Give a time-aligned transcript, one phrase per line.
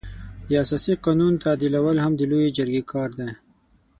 [0.47, 3.29] د اساسي قانون تعدیلول هم د لويې جرګې کار دی.